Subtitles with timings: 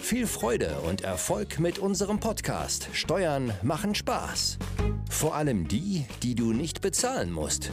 [0.00, 4.58] Viel Freude und Erfolg mit unserem Podcast Steuern machen Spaß.
[5.10, 7.70] Vor allem die, die du nicht bezahlen musst.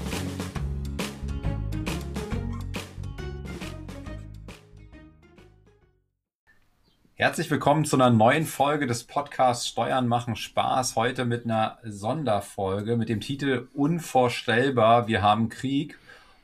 [7.14, 10.98] Herzlich willkommen zu einer neuen Folge des Podcasts Steuern machen Spaß.
[10.98, 15.08] Heute mit einer Sonderfolge mit dem Titel Unvorstellbar.
[15.08, 15.98] Wir haben Krieg.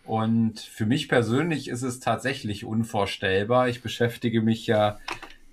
[0.05, 3.67] Und für mich persönlich ist es tatsächlich unvorstellbar.
[3.67, 4.97] Ich beschäftige mich ja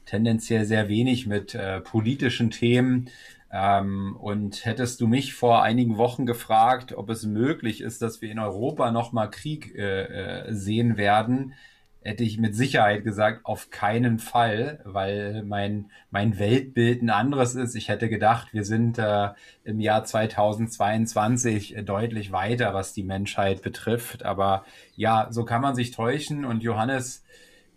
[0.09, 3.11] tendenziell sehr wenig mit äh, politischen Themen.
[3.51, 8.31] Ähm, und hättest du mich vor einigen Wochen gefragt, ob es möglich ist, dass wir
[8.31, 11.55] in Europa nochmal Krieg äh, äh, sehen werden,
[12.03, 17.75] hätte ich mit Sicherheit gesagt, auf keinen Fall, weil mein, mein Weltbild ein anderes ist.
[17.75, 19.31] Ich hätte gedacht, wir sind äh,
[19.65, 24.25] im Jahr 2022 deutlich weiter, was die Menschheit betrifft.
[24.25, 26.45] Aber ja, so kann man sich täuschen.
[26.45, 27.25] Und Johannes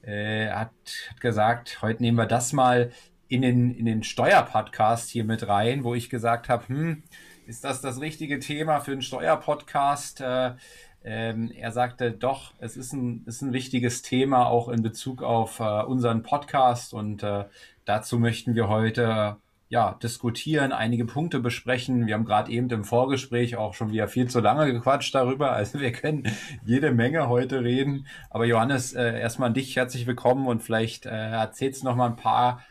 [0.03, 0.71] äh, hat,
[1.09, 2.91] hat gesagt, heute nehmen wir das mal
[3.27, 7.03] in den, in den Steuerpodcast hier mit rein, wo ich gesagt habe, hm,
[7.47, 10.21] ist das das richtige Thema für einen Steuerpodcast?
[10.21, 10.53] Äh,
[11.03, 15.59] ähm, er sagte, doch, es ist ein, ist ein wichtiges Thema auch in Bezug auf
[15.59, 17.45] äh, unseren Podcast und äh,
[17.85, 19.37] dazu möchten wir heute
[19.71, 22.05] ja, diskutieren, einige Punkte besprechen.
[22.05, 25.53] Wir haben gerade eben im Vorgespräch auch schon wieder viel zu lange gequatscht darüber.
[25.61, 26.23] Also wir können
[26.65, 28.05] jede Menge heute reden.
[28.29, 32.07] Aber Johannes, äh, erstmal an dich herzlich willkommen und vielleicht äh, erzählst du noch mal
[32.07, 32.65] ein paar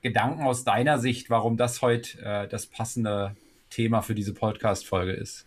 [0.00, 3.36] Gedanken aus deiner Sicht, warum das heute äh, das passende
[3.68, 5.44] Thema für diese Podcast-Folge ist.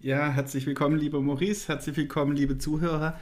[0.00, 3.18] Ja, herzlich willkommen, lieber Maurice, herzlich willkommen, liebe Zuhörer.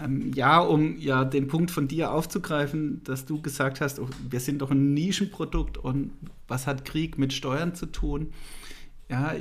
[0.00, 4.40] Ähm, ja, um ja den Punkt von dir aufzugreifen, dass du gesagt hast, oh, wir
[4.40, 6.12] sind doch ein Nischenprodukt und
[6.48, 8.32] was hat Krieg mit Steuern zu tun?
[9.10, 9.34] Ja,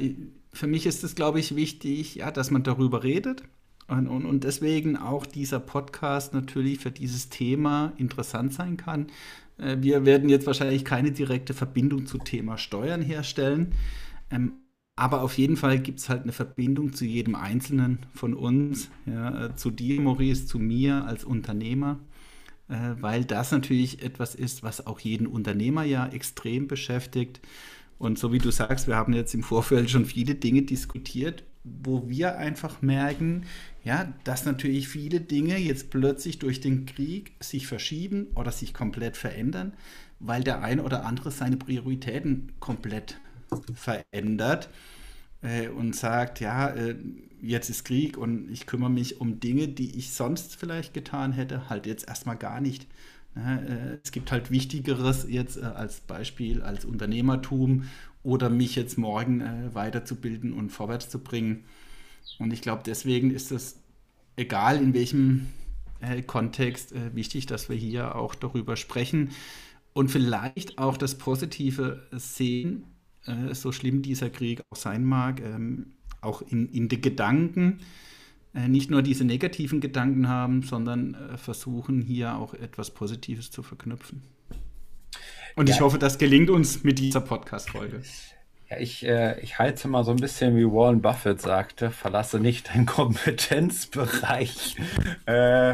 [0.51, 3.43] für mich ist es, glaube ich, wichtig, ja, dass man darüber redet.
[3.87, 9.07] Und, und, und deswegen auch dieser Podcast natürlich für dieses Thema interessant sein kann.
[9.57, 13.73] Äh, wir werden jetzt wahrscheinlich keine direkte Verbindung zu Thema Steuern herstellen.
[14.29, 14.53] Ähm,
[15.01, 19.47] aber auf jeden Fall gibt es halt eine Verbindung zu jedem Einzelnen von uns, ja,
[19.47, 21.97] äh, zu dir, Maurice, zu mir als Unternehmer,
[22.69, 27.41] äh, weil das natürlich etwas ist, was auch jeden Unternehmer ja extrem beschäftigt.
[27.97, 32.07] Und so wie du sagst, wir haben jetzt im Vorfeld schon viele Dinge diskutiert, wo
[32.07, 33.45] wir einfach merken,
[33.83, 39.17] ja, dass natürlich viele Dinge jetzt plötzlich durch den Krieg sich verschieben oder sich komplett
[39.17, 39.73] verändern,
[40.19, 43.19] weil der eine oder andere seine Prioritäten komplett
[43.73, 44.69] verändert
[45.41, 46.95] äh, und sagt, ja, äh,
[47.41, 51.69] jetzt ist Krieg und ich kümmere mich um Dinge, die ich sonst vielleicht getan hätte,
[51.69, 52.87] halt jetzt erstmal gar nicht.
[53.35, 57.85] äh, es gibt halt Wichtigeres jetzt äh, als Beispiel, als Unternehmertum
[58.23, 61.65] oder mich jetzt morgen äh, weiterzubilden und vorwärts zu bringen.
[62.39, 63.77] Und ich glaube, deswegen ist es
[64.35, 65.47] egal in welchem
[66.01, 69.31] äh, Kontext wichtig, dass wir hier auch darüber sprechen
[69.93, 72.85] und vielleicht auch das Positive sehen,
[73.25, 77.79] äh, so schlimm dieser Krieg auch sein mag, ähm, auch in, in den Gedanken
[78.53, 83.63] äh, nicht nur diese negativen Gedanken haben, sondern äh, versuchen hier auch etwas Positives zu
[83.63, 84.23] verknüpfen.
[85.55, 85.75] Und ja.
[85.75, 88.01] ich hoffe, das gelingt uns mit dieser Podcast-Folge.
[88.71, 92.69] Ja, ich, äh, ich halte mal so ein bisschen wie Warren Buffett sagte, verlasse nicht
[92.69, 94.77] deinen Kompetenzbereich.
[95.25, 95.73] äh,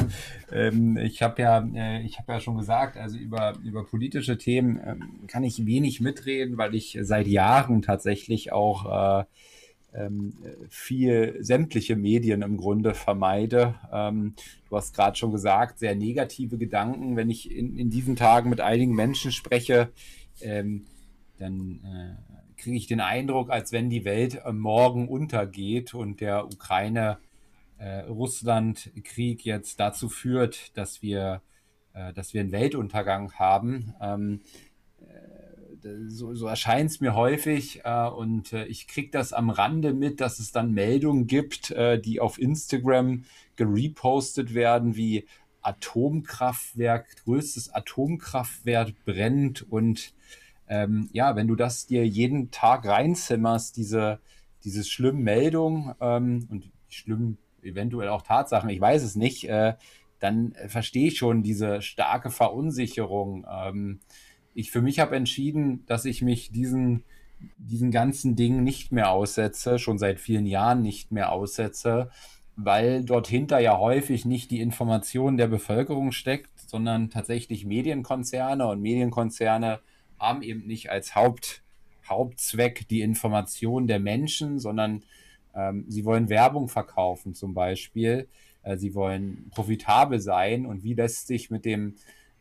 [0.52, 5.28] ähm, ich habe ja, äh, habe ja schon gesagt, also über, über politische Themen ähm,
[5.28, 9.26] kann ich wenig mitreden, weil ich seit Jahren tatsächlich auch äh,
[9.94, 10.34] ähm,
[10.68, 13.76] viel sämtliche Medien im Grunde vermeide.
[13.94, 14.34] Ähm,
[14.70, 17.16] du hast gerade schon gesagt, sehr negative Gedanken.
[17.16, 19.90] Wenn ich in, in diesen Tagen mit einigen Menschen spreche,
[20.42, 20.88] ähm,
[21.38, 29.46] dann äh, kriege ich den Eindruck, als wenn die Welt morgen untergeht und der Ukraine-Russland-Krieg
[29.46, 31.42] äh, jetzt dazu führt, dass wir,
[31.94, 33.94] äh, dass wir einen Weltuntergang haben.
[34.02, 34.42] Ähm,
[35.02, 35.38] äh,
[36.08, 40.20] so, so erscheint es mir häufig äh, und äh, ich kriege das am Rande mit,
[40.20, 45.26] dass es dann Meldungen gibt, äh, die auf Instagram gerepostet werden, wie
[45.62, 50.14] Atomkraftwerk, größtes Atomkraftwerk brennt und
[50.68, 54.20] ähm, ja, wenn du das dir jeden Tag reinzimmerst, diese,
[54.64, 59.76] diese schlimmen Meldungen ähm, und schlimmen eventuell auch Tatsachen, ich weiß es nicht, äh,
[60.20, 63.46] dann verstehe ich schon diese starke Verunsicherung.
[63.50, 64.00] Ähm,
[64.54, 67.04] ich für mich habe entschieden, dass ich mich diesen,
[67.58, 72.10] diesen ganzen Dingen nicht mehr aussetze, schon seit vielen Jahren nicht mehr aussetze,
[72.56, 78.82] weil dort hinter ja häufig nicht die Information der Bevölkerung steckt, sondern tatsächlich Medienkonzerne und
[78.82, 79.80] Medienkonzerne
[80.20, 81.64] haben eben nicht als Haupt,
[82.08, 85.04] Hauptzweck die Information der Menschen, sondern
[85.56, 88.28] ähm, sie wollen Werbung verkaufen zum Beispiel.
[88.64, 91.96] Äh, sie wollen profitabel sein und wie lässt sich mit dem,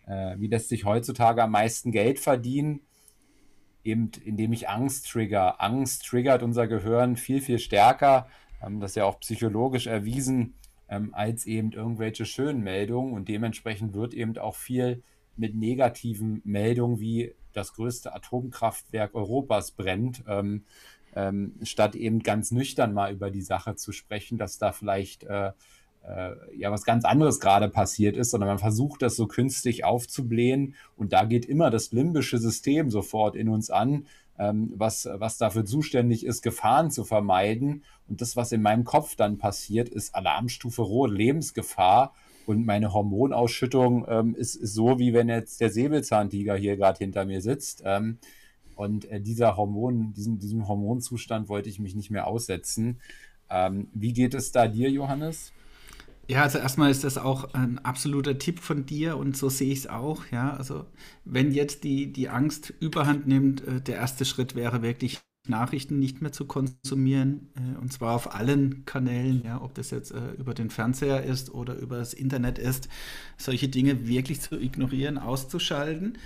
[0.06, 2.80] äh, wie lässt sich heutzutage am meisten Geld verdienen?
[3.84, 5.60] Eben indem ich Angst trigger.
[5.62, 8.28] Angst triggert unser Gehirn viel, viel stärker.
[8.64, 10.54] Ähm, das ist ja auch psychologisch erwiesen,
[10.88, 15.02] ähm, als eben irgendwelche schönen Meldungen und dementsprechend wird eben auch viel
[15.36, 20.64] mit negativen Meldungen wie das größte Atomkraftwerk Europas brennt, ähm,
[21.14, 25.52] ähm, statt eben ganz nüchtern mal über die Sache zu sprechen, dass da vielleicht äh,
[26.06, 30.74] äh, ja was ganz anderes gerade passiert ist, sondern man versucht das so künstlich aufzublähen
[30.96, 34.06] und da geht immer das limbische System sofort in uns an,
[34.38, 37.84] ähm, was, was dafür zuständig ist, Gefahren zu vermeiden.
[38.08, 42.14] Und das, was in meinem Kopf dann passiert, ist Alarmstufe Rot, Lebensgefahr.
[42.46, 47.24] Und meine Hormonausschüttung ähm, ist, ist, so, wie wenn jetzt der Säbelzahntiger hier gerade hinter
[47.24, 47.82] mir sitzt.
[47.84, 48.18] Ähm,
[48.76, 53.00] und äh, dieser Hormon, diesen, diesem Hormonzustand wollte ich mich nicht mehr aussetzen.
[53.50, 55.52] Ähm, wie geht es da dir, Johannes?
[56.28, 59.80] Ja, also erstmal ist das auch ein absoluter Tipp von dir und so sehe ich
[59.80, 60.24] es auch.
[60.32, 60.84] Ja, also
[61.24, 66.22] wenn jetzt die, die Angst überhand nimmt, äh, der erste Schritt wäre wirklich Nachrichten nicht
[66.22, 70.54] mehr zu konsumieren äh, und zwar auf allen Kanälen, ja, ob das jetzt äh, über
[70.54, 72.88] den Fernseher ist oder über das Internet ist,
[73.36, 76.18] solche Dinge wirklich zu ignorieren, auszuschalten.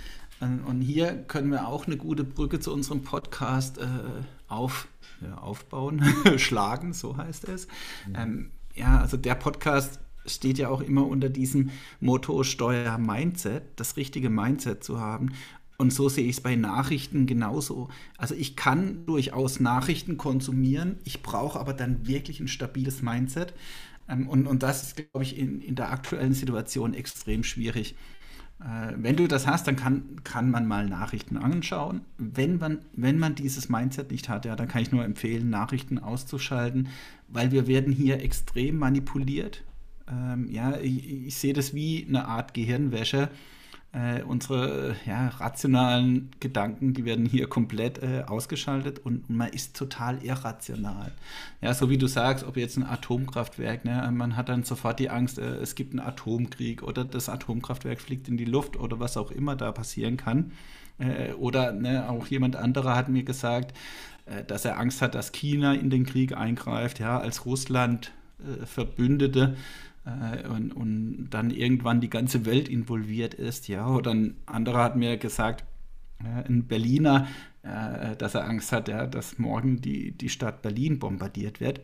[0.65, 3.79] Und hier können wir auch eine gute Brücke zu unserem Podcast
[4.47, 4.87] auf,
[5.21, 6.03] ja, aufbauen,
[6.37, 7.67] schlagen, so heißt es.
[8.07, 8.15] Mhm.
[8.15, 13.97] Ähm, ja, also der Podcast steht ja auch immer unter diesem Motto Steuer Mindset, das
[13.97, 15.33] richtige Mindset zu haben.
[15.81, 17.89] Und so sehe ich es bei Nachrichten genauso.
[18.15, 23.55] Also ich kann durchaus Nachrichten konsumieren, ich brauche aber dann wirklich ein stabiles Mindset.
[24.07, 27.95] Ähm, und, und das ist, glaube ich, in, in der aktuellen Situation extrem schwierig.
[28.59, 32.01] Äh, wenn du das hast, dann kann, kann man mal Nachrichten anschauen.
[32.19, 35.97] Wenn man, wenn man dieses Mindset nicht hat, ja, dann kann ich nur empfehlen, Nachrichten
[35.97, 36.89] auszuschalten,
[37.27, 39.63] weil wir werden hier extrem manipuliert.
[40.07, 43.31] Ähm, ja, ich, ich sehe das wie eine Art Gehirnwäsche
[43.93, 50.23] äh, unsere ja, rationalen Gedanken, die werden hier komplett äh, ausgeschaltet und man ist total
[50.23, 51.11] irrational.
[51.61, 55.09] Ja, so wie du sagst, ob jetzt ein Atomkraftwerk, ne, man hat dann sofort die
[55.09, 59.17] Angst, äh, es gibt einen Atomkrieg oder das Atomkraftwerk fliegt in die Luft oder was
[59.17, 60.53] auch immer da passieren kann.
[60.97, 63.75] Äh, oder ne, auch jemand anderer hat mir gesagt,
[64.25, 68.65] äh, dass er Angst hat, dass China in den Krieg eingreift, ja, als Russland äh,
[68.65, 69.57] Verbündete
[70.05, 73.67] äh, und, und dann irgendwann die ganze Welt involviert ist.
[73.67, 75.65] Ja, oder ein anderer hat mir gesagt,
[76.19, 77.27] äh, ein Berliner,
[77.63, 81.81] äh, dass er Angst hat, ja, dass morgen die, die Stadt Berlin bombardiert wird.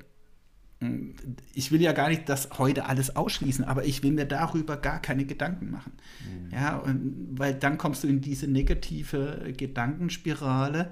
[1.55, 5.01] Ich will ja gar nicht das heute alles ausschließen, aber ich will mir darüber gar
[5.01, 5.93] keine Gedanken machen.
[6.23, 6.51] Mhm.
[6.51, 10.91] Ja, und, weil dann kommst du in diese negative Gedankenspirale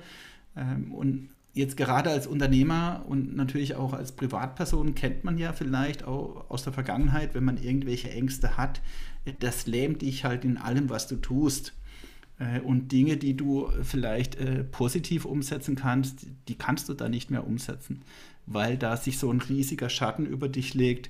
[0.55, 6.03] ähm, und jetzt gerade als Unternehmer und natürlich auch als Privatperson kennt man ja vielleicht
[6.03, 8.81] auch aus der Vergangenheit, wenn man irgendwelche Ängste hat,
[9.39, 11.73] das lähmt dich halt in allem, was du tust.
[12.39, 17.31] Äh, und Dinge, die du vielleicht äh, positiv umsetzen kannst, die kannst du da nicht
[17.31, 18.01] mehr umsetzen,
[18.45, 21.09] weil da sich so ein riesiger Schatten über dich legt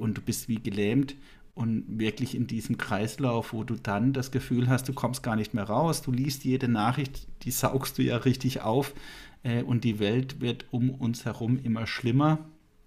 [0.00, 1.14] und du bist wie gelähmt
[1.54, 5.54] und wirklich in diesem Kreislauf, wo du dann das Gefühl hast, du kommst gar nicht
[5.54, 8.94] mehr raus, du liest jede Nachricht, die saugst du ja richtig auf
[9.42, 12.38] äh, und die Welt wird um uns herum immer schlimmer.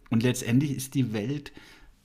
[0.10, 1.52] Und letztendlich ist die Welt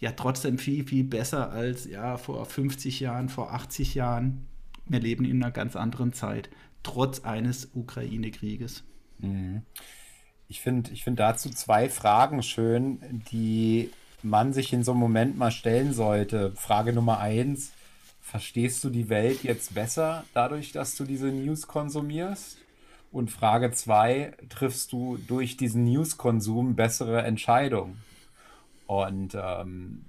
[0.00, 4.46] ja trotzdem viel, viel besser als ja, vor 50 Jahren, vor 80 Jahren.
[4.86, 6.48] Wir leben in einer ganz anderen Zeit,
[6.82, 8.84] trotz eines Ukraine-Krieges.
[9.18, 9.62] Mhm.
[10.50, 13.90] Ich finde ich find dazu zwei Fragen schön, die
[14.22, 16.52] man sich in so einem Moment mal stellen sollte.
[16.56, 17.72] Frage Nummer eins:
[18.20, 22.58] Verstehst du die Welt jetzt besser dadurch, dass du diese News konsumierst?
[23.10, 27.98] Und Frage zwei, triffst du durch diesen News-Konsum bessere Entscheidungen?
[28.86, 30.04] Und ähm,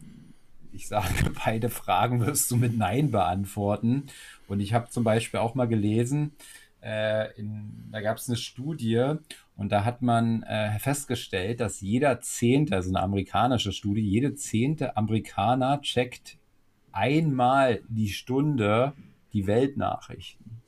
[0.74, 1.08] ich sage,
[1.46, 4.08] beide Fragen wirst du mit Nein beantworten.
[4.48, 6.34] Und ich habe zum Beispiel auch mal gelesen,
[6.82, 9.16] äh, in, da gab es eine Studie
[9.58, 14.96] und da hat man äh, festgestellt, dass jeder zehnte, also eine amerikanische Studie, jede zehnte
[14.96, 16.38] Amerikaner checkt
[16.92, 18.94] einmal die Stunde
[19.34, 20.62] die Weltnachrichten.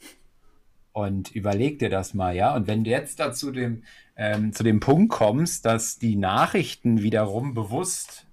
[0.94, 2.56] Und überleg dir das mal, ja.
[2.56, 3.84] Und wenn du jetzt da zu dem,
[4.18, 8.28] ähm, zu dem Punkt kommst, dass die Nachrichten wiederum bewusst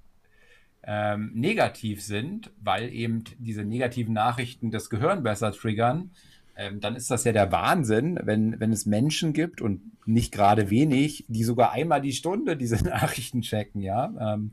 [0.82, 6.10] ähm, negativ sind, weil eben diese negativen Nachrichten das Gehirn besser triggern,
[6.56, 10.70] ähm, dann ist das ja der Wahnsinn, wenn, wenn es Menschen gibt und nicht gerade
[10.70, 14.34] wenig, die sogar einmal die Stunde diese Nachrichten checken, ja.
[14.34, 14.50] Ähm,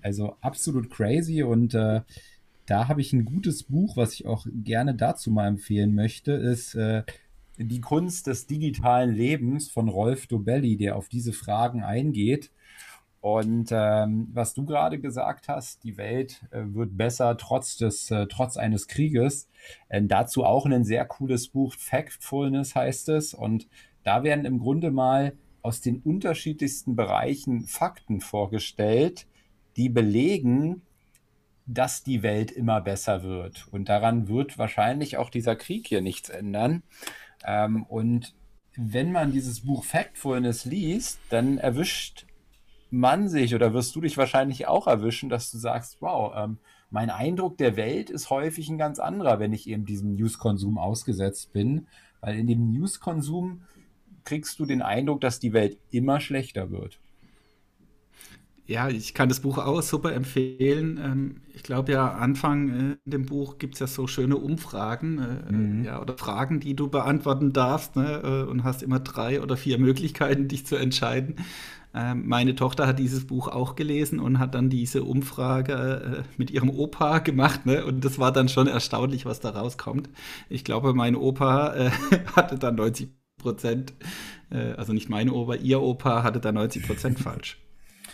[0.00, 2.00] also absolut crazy und äh,
[2.66, 6.74] da habe ich ein gutes Buch, was ich auch gerne dazu mal empfehlen möchte, ist
[6.74, 7.02] äh,
[7.64, 12.50] Die Kunst des digitalen Lebens von Rolf Dobelli, der auf diese Fragen eingeht.
[13.20, 18.26] Und ähm, was du gerade gesagt hast, die Welt äh, wird besser trotz des, äh,
[18.26, 19.48] trotz eines Krieges.
[19.88, 23.32] Äh, dazu auch ein sehr cooles Buch, Factfulness heißt es.
[23.32, 23.68] Und
[24.02, 29.28] da werden im Grunde mal aus den unterschiedlichsten Bereichen Fakten vorgestellt,
[29.76, 30.82] die belegen,
[31.66, 33.68] dass die Welt immer besser wird.
[33.70, 36.82] Und daran wird wahrscheinlich auch dieser Krieg hier nichts ändern.
[37.46, 38.34] Ähm, und
[38.76, 42.26] wenn man dieses Buch Factfulness liest, dann erwischt
[42.90, 46.58] man sich oder wirst du dich wahrscheinlich auch erwischen, dass du sagst, wow, ähm,
[46.90, 51.52] mein Eindruck der Welt ist häufig ein ganz anderer, wenn ich eben diesem News-Konsum ausgesetzt
[51.54, 51.86] bin.
[52.20, 53.62] Weil in dem News-Konsum
[54.24, 57.00] kriegst du den Eindruck, dass die Welt immer schlechter wird.
[58.66, 61.00] Ja, ich kann das Buch auch super empfehlen.
[61.02, 65.18] Ähm, ich glaube ja, Anfang äh, in dem Buch gibt es ja so schöne Umfragen
[65.18, 65.84] äh, mhm.
[65.84, 69.78] ja, oder Fragen, die du beantworten darfst ne, äh, und hast immer drei oder vier
[69.78, 71.36] Möglichkeiten, dich zu entscheiden.
[71.92, 76.70] Ähm, meine Tochter hat dieses Buch auch gelesen und hat dann diese Umfrage mit ihrem
[76.70, 77.66] Opa gemacht.
[77.66, 77.84] Ne?
[77.84, 80.08] Und das war dann schon erstaunlich, was da rauskommt.
[80.48, 81.90] Ich glaube, mein Opa äh,
[82.36, 83.92] hatte da 90 Prozent,
[84.50, 87.58] also nicht meine Opa, ihr Opa hatte da 90 Prozent falsch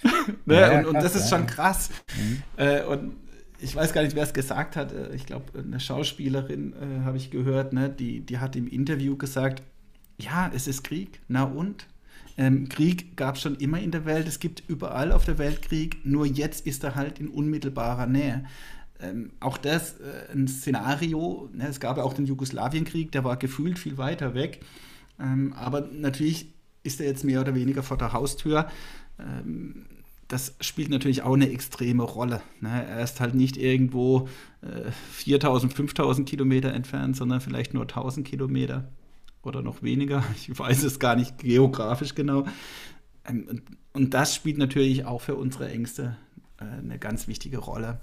[0.46, 0.60] ne?
[0.60, 1.90] ja, und, und, das ist schon krass.
[2.16, 2.42] Mhm.
[2.56, 3.16] Äh, und
[3.60, 4.92] ich weiß gar nicht, wer es gesagt hat.
[4.92, 7.88] Äh, ich glaube, eine Schauspielerin äh, habe ich gehört, ne?
[7.88, 9.62] die, die hat im Interview gesagt,
[10.18, 11.20] ja, es ist Krieg.
[11.28, 11.86] Na und?
[12.36, 14.28] Ähm, Krieg gab es schon immer in der Welt.
[14.28, 16.04] Es gibt überall auf der Welt Krieg.
[16.04, 18.44] Nur jetzt ist er halt in unmittelbarer Nähe.
[19.00, 21.50] Ähm, auch das äh, ein Szenario.
[21.52, 21.66] Ne?
[21.68, 24.60] Es gab ja auch den Jugoslawienkrieg, der war gefühlt viel weiter weg.
[25.20, 26.52] Ähm, aber natürlich
[26.82, 28.68] ist er jetzt mehr oder weniger vor der Haustür.
[29.18, 29.86] Ähm,
[30.28, 32.42] das spielt natürlich auch eine extreme Rolle.
[32.60, 32.86] Ne?
[32.86, 34.28] Er ist halt nicht irgendwo
[34.60, 38.92] äh, 4000, 5000 Kilometer entfernt, sondern vielleicht nur 1000 Kilometer
[39.42, 40.22] oder noch weniger.
[40.36, 42.44] Ich weiß es gar nicht geografisch genau.
[43.26, 43.62] Ähm,
[43.94, 46.16] und das spielt natürlich auch für unsere Ängste
[46.60, 48.00] äh, eine ganz wichtige Rolle.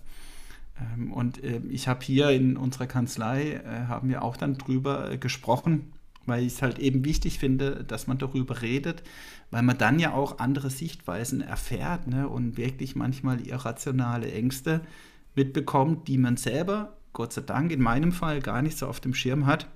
[0.79, 5.11] Ähm, und äh, ich habe hier in unserer Kanzlei, äh, haben wir auch dann drüber
[5.11, 5.93] äh, gesprochen,
[6.25, 9.03] weil ich es halt eben wichtig finde, dass man darüber redet,
[9.51, 14.81] weil man dann ja auch andere Sichtweisen erfährt ne, und wirklich manchmal irrationale Ängste
[15.35, 19.13] mitbekommt, die man selber, Gott sei Dank, in meinem Fall gar nicht so auf dem
[19.13, 19.67] Schirm hat.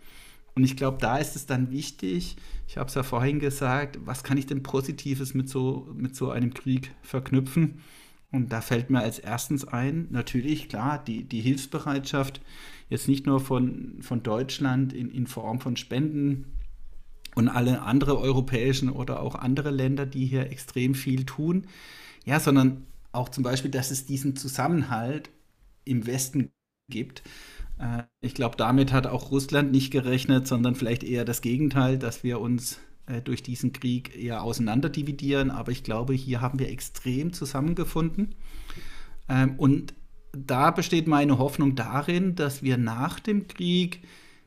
[0.55, 2.35] Und ich glaube, da ist es dann wichtig,
[2.67, 6.31] ich habe es ja vorhin gesagt, was kann ich denn Positives mit so, mit so
[6.31, 7.81] einem Krieg verknüpfen?
[8.31, 12.41] Und da fällt mir als erstens ein, natürlich, klar, die, die Hilfsbereitschaft,
[12.89, 16.45] jetzt nicht nur von, von Deutschland in, in Form von Spenden
[17.35, 21.67] und alle andere europäischen oder auch andere Länder, die hier extrem viel tun,
[22.25, 25.29] ja, sondern auch zum Beispiel, dass es diesen Zusammenhalt
[25.85, 26.51] im Westen
[26.89, 27.23] gibt.
[27.79, 32.23] Äh, ich glaube, damit hat auch Russland nicht gerechnet, sondern vielleicht eher das Gegenteil, dass
[32.23, 35.51] wir uns äh, durch diesen Krieg eher auseinanderdividieren.
[35.51, 38.35] Aber ich glaube, hier haben wir extrem zusammengefunden.
[39.27, 39.93] Ähm, und
[40.31, 44.01] da besteht meine Hoffnung darin, dass wir nach dem Krieg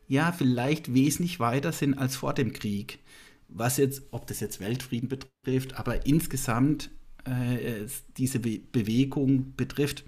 [0.08, 2.98] ja vielleicht wesentlich weiter sind als vor dem Krieg.
[3.48, 6.90] Was jetzt, ob das jetzt Weltfrieden betrifft, aber insgesamt
[7.24, 7.86] äh,
[8.16, 10.04] diese Be Bewegung betrifft.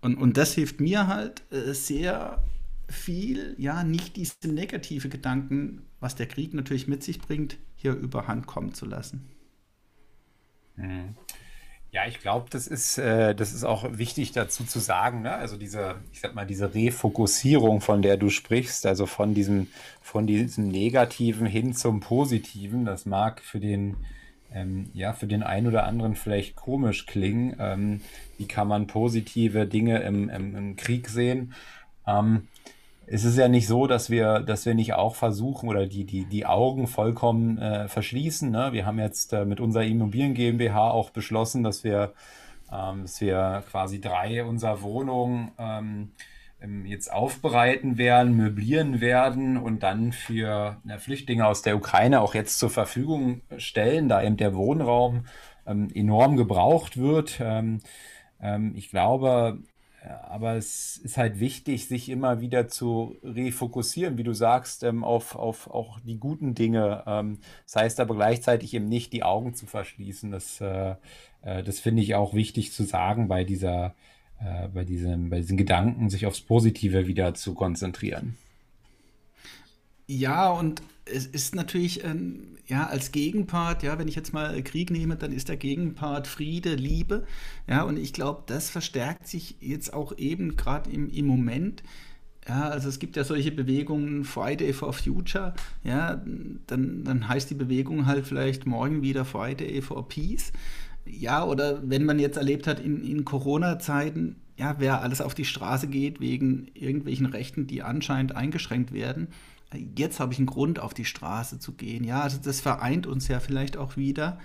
[0.00, 2.42] Und, und das hilft mir halt äh, sehr
[2.88, 8.46] viel, ja, nicht diese negative Gedanken, was der Krieg natürlich mit sich bringt, hier überhand
[8.46, 9.28] kommen zu lassen.
[10.76, 11.14] Mhm.
[11.98, 15.32] Ja, ich glaube, das ist, äh, das ist auch wichtig dazu zu sagen, ne?
[15.32, 19.66] Also diese, ich sag mal, diese Refokussierung, von der du sprichst, also von diesem,
[20.00, 23.96] von diesem Negativen hin zum Positiven, das mag für den,
[24.54, 27.56] ähm, ja, für den einen oder anderen vielleicht komisch klingen.
[27.58, 28.00] Ähm,
[28.36, 31.52] wie kann man positive Dinge im, im, im Krieg sehen?
[32.06, 32.46] Ähm,
[33.10, 36.24] es ist ja nicht so, dass wir, dass wir nicht auch versuchen oder die, die,
[36.24, 38.50] die Augen vollkommen äh, verschließen.
[38.50, 38.72] Ne?
[38.72, 42.12] Wir haben jetzt äh, mit unserer Immobilien GmbH auch beschlossen, dass wir,
[42.72, 46.10] ähm, dass wir quasi drei unserer Wohnungen ähm,
[46.84, 52.58] jetzt aufbereiten werden, möblieren werden und dann für na, Flüchtlinge aus der Ukraine auch jetzt
[52.58, 55.24] zur Verfügung stellen, da eben der Wohnraum
[55.66, 57.38] ähm, enorm gebraucht wird.
[57.40, 57.78] Ähm,
[58.40, 59.58] ähm, ich glaube,
[60.08, 65.36] aber es ist halt wichtig, sich immer wieder zu refokussieren, wie du sagst, ähm, auf,
[65.36, 67.02] auf auch die guten Dinge.
[67.06, 70.30] Ähm, das heißt aber gleichzeitig eben nicht die Augen zu verschließen.
[70.30, 70.94] Das, äh,
[71.42, 73.94] äh, das finde ich auch wichtig zu sagen bei dieser,
[74.40, 78.36] äh, bei diesem, bei diesen Gedanken, sich aufs Positive wieder zu konzentrieren.
[80.10, 84.90] Ja, und es ist natürlich, ähm, ja, als Gegenpart, ja, wenn ich jetzt mal Krieg
[84.90, 87.26] nehme, dann ist der Gegenpart Friede, Liebe.
[87.68, 91.82] Ja, und ich glaube, das verstärkt sich jetzt auch eben gerade im, im Moment.
[92.48, 96.22] Ja, also es gibt ja solche Bewegungen, Friday for Future, ja,
[96.66, 100.52] dann, dann heißt die Bewegung halt vielleicht morgen wieder Friday for Peace.
[101.06, 105.44] Ja, oder wenn man jetzt erlebt hat in, in Corona-Zeiten, ja, wer alles auf die
[105.44, 109.28] Straße geht wegen irgendwelchen Rechten, die anscheinend eingeschränkt werden,
[109.74, 112.04] jetzt habe ich einen Grund, auf die Straße zu gehen.
[112.04, 114.38] Ja, also das vereint uns ja vielleicht auch wieder,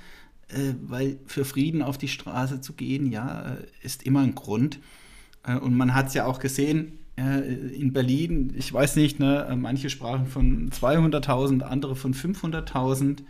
[0.50, 4.80] äh, weil für Frieden auf die Straße zu gehen, ja, äh, ist immer ein Grund.
[5.44, 9.46] Äh, und man hat es ja auch gesehen, äh, in Berlin, ich weiß nicht, ne,
[9.50, 13.24] äh, manche sprachen von 200.000, andere von 500.000.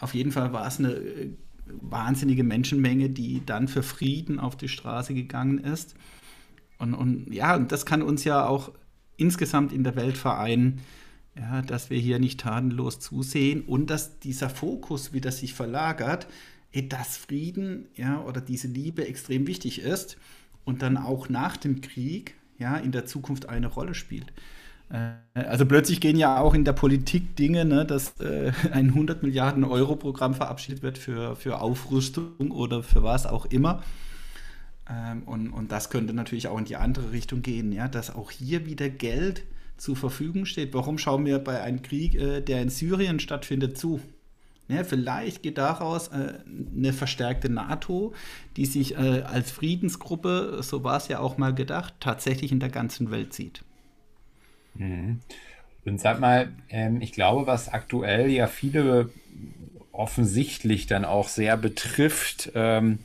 [0.00, 1.30] Auf jeden Fall war es eine äh,
[1.66, 5.94] wahnsinnige Menschenmenge, die dann für Frieden auf die Straße gegangen ist.
[6.78, 8.72] Und, und ja, das kann uns ja auch
[9.16, 10.80] insgesamt in der Welt vereinen,
[11.36, 16.26] ja, dass wir hier nicht tatenlos zusehen und dass dieser Fokus wieder sich verlagert,
[16.88, 20.16] dass Frieden ja, oder diese Liebe extrem wichtig ist
[20.64, 24.32] und dann auch nach dem Krieg ja, in der Zukunft eine Rolle spielt.
[24.90, 29.22] Äh, also plötzlich gehen ja auch in der Politik Dinge, ne, dass äh, ein 100
[29.22, 33.82] Milliarden Euro Programm verabschiedet wird für, für Aufrüstung oder für was auch immer.
[34.88, 38.30] Ähm, und, und das könnte natürlich auch in die andere Richtung gehen, ja, dass auch
[38.30, 39.44] hier wieder Geld
[39.76, 40.74] zur Verfügung steht.
[40.74, 44.00] Warum schauen wir bei einem Krieg, äh, der in Syrien stattfindet, zu?
[44.68, 46.38] Ja, vielleicht geht daraus äh,
[46.74, 48.14] eine verstärkte NATO,
[48.56, 52.70] die sich äh, als Friedensgruppe, so war es ja auch mal gedacht, tatsächlich in der
[52.70, 53.62] ganzen Welt sieht.
[54.74, 55.20] Mhm.
[55.84, 59.10] Und sag mal, ähm, ich glaube, was aktuell ja viele
[59.92, 63.00] offensichtlich dann auch sehr betrifft, ähm,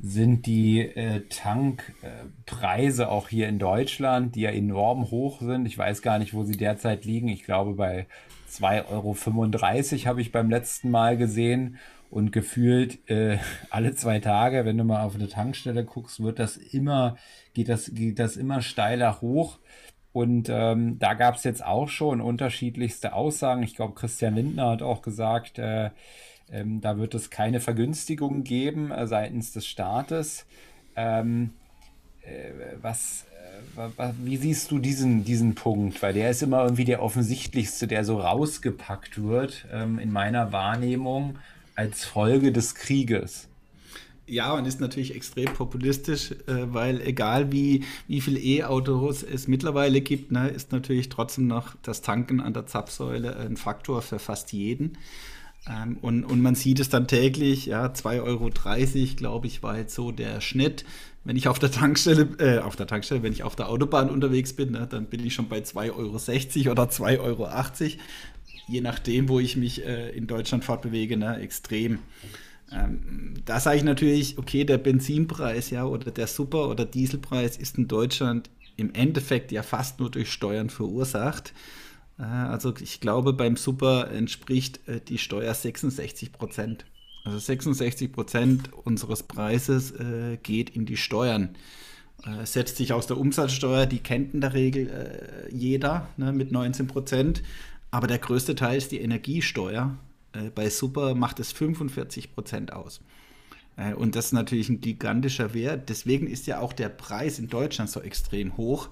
[0.00, 5.66] sind die äh, Tankpreise auch hier in Deutschland, die ja enorm hoch sind.
[5.66, 7.28] Ich weiß gar nicht, wo sie derzeit liegen.
[7.28, 8.06] Ich glaube, bei
[8.50, 11.78] 2,35 Euro habe ich beim letzten Mal gesehen.
[12.10, 13.38] Und gefühlt äh,
[13.70, 17.16] alle zwei Tage, wenn du mal auf eine Tankstelle guckst, wird das immer,
[17.52, 19.58] geht das, geht das immer steiler hoch.
[20.12, 23.62] Und ähm, da gab es jetzt auch schon unterschiedlichste Aussagen.
[23.62, 25.90] Ich glaube, Christian Lindner hat auch gesagt, äh,
[26.52, 30.46] ähm, da wird es keine Vergünstigung geben äh, seitens des Staates.
[30.96, 31.50] Ähm,
[32.22, 33.26] äh, was,
[33.76, 36.02] äh, wie siehst du diesen, diesen Punkt?
[36.02, 41.38] Weil der ist immer irgendwie der offensichtlichste, der so rausgepackt wird ähm, in meiner Wahrnehmung
[41.74, 43.48] als Folge des Krieges.
[44.26, 50.02] Ja, und ist natürlich extrem populistisch, äh, weil egal wie, wie viele E-Autos es mittlerweile
[50.02, 54.52] gibt, ne, ist natürlich trotzdem noch das Tanken an der Zapfsäule ein Faktor für fast
[54.52, 54.98] jeden.
[55.68, 58.50] Ähm, und, und man sieht es dann täglich, ja, 2,30 Euro,
[59.16, 60.84] glaube ich, war jetzt so der Schnitt.
[61.24, 64.54] Wenn ich auf der Tankstelle, äh, auf der Tankstelle, wenn ich auf der Autobahn unterwegs
[64.54, 65.90] bin, ne, dann bin ich schon bei 2,60
[66.66, 67.48] Euro oder 2,80 Euro.
[68.66, 71.98] Je nachdem, wo ich mich äh, in Deutschland fortbewege, ne, extrem.
[72.72, 77.78] Ähm, da sage ich natürlich, okay, der Benzinpreis, ja, oder der Super- oder Dieselpreis ist
[77.78, 81.52] in Deutschland im Endeffekt ja fast nur durch Steuern verursacht.
[82.18, 86.84] Äh, also ich glaube, beim Super entspricht äh, die Steuer 66 Prozent.
[87.24, 91.56] Also 66 Prozent unseres Preises äh, geht in die Steuern.
[92.24, 96.52] Äh, setzt sich aus der Umsatzsteuer, die kennt in der Regel äh, jeder ne, mit
[96.52, 97.42] 19 Prozent.
[97.90, 99.96] Aber der größte Teil ist die Energiesteuer.
[100.32, 103.00] Äh, bei Super macht es 45 Prozent aus.
[103.94, 105.88] Und das ist natürlich ein gigantischer Wert.
[105.88, 108.88] Deswegen ist ja auch der Preis in Deutschland so extrem hoch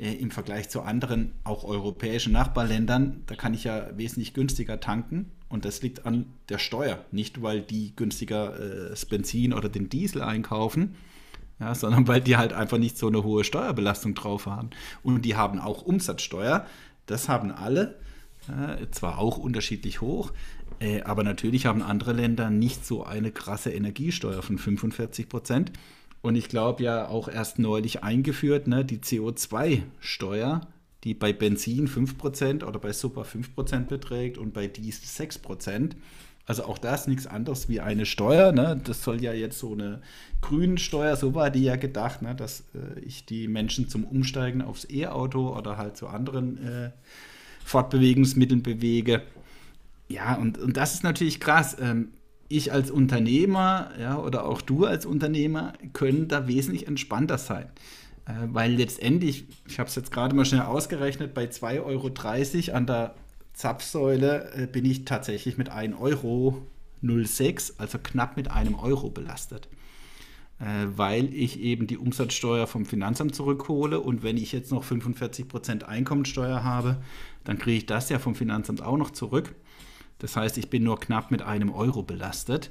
[0.00, 5.30] äh, im Vergleich zu anderen, auch europäischen Nachbarländern, da kann ich ja wesentlich günstiger tanken.
[5.48, 7.04] Und das liegt an der Steuer.
[7.12, 10.94] Nicht, weil die günstiger äh, das Benzin oder den Diesel einkaufen,
[11.58, 14.70] ja, sondern weil die halt einfach nicht so eine hohe Steuerbelastung drauf haben.
[15.02, 16.66] Und die haben auch Umsatzsteuer.
[17.06, 17.96] Das haben alle.
[18.48, 20.32] Äh, zwar auch unterschiedlich hoch,
[20.80, 25.72] äh, aber natürlich haben andere Länder nicht so eine krasse Energiesteuer von 45 Prozent.
[26.22, 30.60] Und ich glaube ja auch erst neulich eingeführt, ne, die CO2-Steuer,
[31.04, 35.92] die bei Benzin 5% oder bei Super 5% beträgt und bei Diesel 6%.
[36.46, 38.52] Also auch das nichts anderes wie eine Steuer.
[38.52, 38.80] Ne?
[38.84, 40.02] Das soll ja jetzt so eine
[40.40, 42.34] grüne Steuer, so war die ja gedacht, ne?
[42.34, 46.90] dass äh, ich die Menschen zum Umsteigen aufs E-Auto oder halt zu anderen äh,
[47.64, 49.22] Fortbewegungsmitteln bewege.
[50.08, 51.76] Ja, und, und das ist natürlich krass.
[51.80, 52.08] Ähm,
[52.50, 57.66] ich als Unternehmer ja, oder auch du als Unternehmer können da wesentlich entspannter sein.
[58.26, 62.86] Äh, weil letztendlich, ich habe es jetzt gerade mal schnell ausgerechnet, bei 2,30 Euro an
[62.86, 63.14] der
[63.54, 66.64] Zapfsäule äh, bin ich tatsächlich mit 1,06 Euro,
[67.78, 69.68] also knapp mit einem Euro belastet.
[70.60, 74.00] äh, weil ich eben die Umsatzsteuer vom Finanzamt zurückhole.
[74.00, 76.98] Und wenn ich jetzt noch 45% Einkommensteuer habe,
[77.44, 79.54] dann kriege ich das ja vom Finanzamt auch noch zurück.
[80.20, 82.70] Das heißt, ich bin nur knapp mit einem Euro belastet.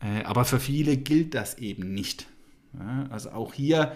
[0.00, 2.26] Äh, aber für viele gilt das eben nicht.
[3.10, 3.92] Also auch hier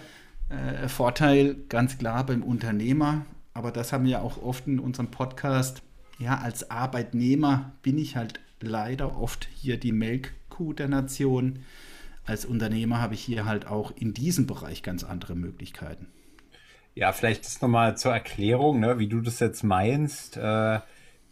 [0.48, 3.24] äh, Vorteil ganz klar beim Unternehmer.
[3.52, 5.82] Aber das haben wir ja auch oft in unserem Podcast.
[6.18, 11.60] Ja, als Arbeitnehmer bin ich halt leider oft hier die Melkkuh der Nation.
[12.24, 16.06] Als Unternehmer habe ich hier halt auch in diesem Bereich ganz andere Möglichkeiten.
[16.94, 20.36] Ja, vielleicht ist nochmal zur Erklärung, ne, wie du das jetzt meinst.
[20.36, 20.80] Äh,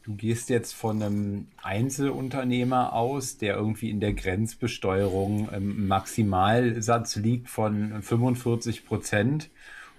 [0.05, 7.49] du gehst jetzt von einem Einzelunternehmer aus, der irgendwie in der Grenzbesteuerung im Maximalsatz liegt
[7.49, 9.51] von 45 Prozent.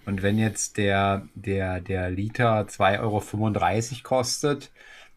[0.06, 3.24] Und wenn jetzt der, der, der Liter 2,35 Euro
[4.04, 4.72] kostet,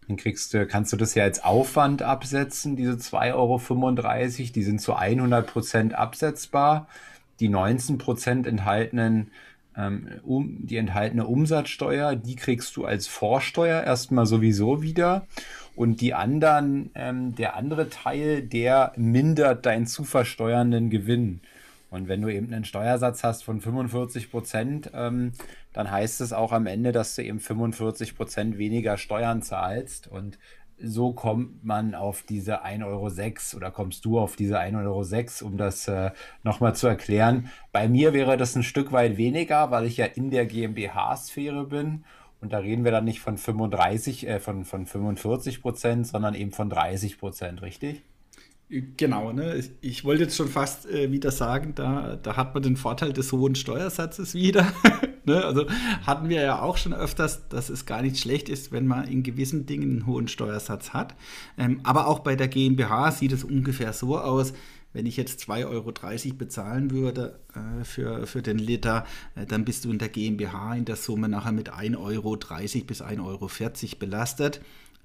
[0.07, 4.53] dann kriegst du, kannst du das ja als Aufwand absetzen, diese 2,35 Euro.
[4.55, 6.87] Die sind zu 100 Prozent absetzbar.
[7.40, 9.33] Die 19 Prozent enthaltenen
[10.23, 15.27] um, die enthaltene Umsatzsteuer, die kriegst du als Vorsteuer erstmal sowieso wieder.
[15.75, 21.41] Und die anderen, ähm, der andere Teil, der mindert deinen zu versteuernden Gewinn.
[21.91, 25.33] Und wenn du eben einen Steuersatz hast von 45 Prozent, ähm,
[25.73, 30.09] dann heißt es auch am Ende, dass du eben 45 Prozent weniger Steuern zahlst.
[30.09, 30.39] Und
[30.79, 35.57] so kommt man auf diese 1,06 Euro oder kommst du auf diese 1,06 Euro, um
[35.57, 36.11] das äh,
[36.43, 37.51] nochmal zu erklären.
[37.73, 42.05] Bei mir wäre das ein Stück weit weniger, weil ich ja in der GmbH-Sphäre bin.
[42.41, 46.53] Und da reden wir dann nicht von 35, äh, von, von 45 Prozent, sondern eben
[46.53, 48.03] von 30 Prozent, richtig?
[48.69, 49.62] Genau, ne?
[49.81, 53.33] ich, wollte jetzt schon fast äh, wieder sagen, da, da hat man den Vorteil des
[53.33, 54.73] hohen Steuersatzes wieder.
[55.27, 55.45] ne?
[55.45, 55.67] Also
[56.07, 59.23] hatten wir ja auch schon öfters, dass es gar nicht schlecht ist, wenn man in
[59.23, 61.15] gewissen Dingen einen hohen Steuersatz hat.
[61.59, 64.53] Ähm, aber auch bei der GmbH sieht es ungefähr so aus,
[64.97, 65.93] wenn ich jetzt 2,30 Euro
[66.39, 70.87] bezahlen würde äh, für, für den Liter, äh, dann bist du in der GmbH in
[70.87, 72.37] der Summe nachher mit 1,30 Euro
[72.87, 73.51] bis 1,40 Euro
[73.99, 74.62] belastet.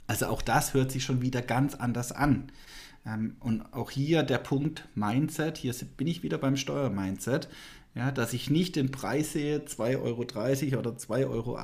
[0.08, 2.52] Also auch das hört sich schon wieder ganz anders an.
[3.06, 7.50] Ähm, und auch hier der Punkt Mindset, hier bin ich wieder beim Steuermindset,
[7.96, 11.60] ja, dass ich nicht den Preis sehe, 2,30 Euro oder 2,80 Euro,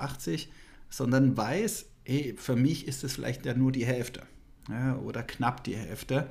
[0.90, 4.24] sondern weiß, hey, für mich ist es vielleicht ja nur die Hälfte
[4.70, 6.28] ja, oder knapp die Hälfte.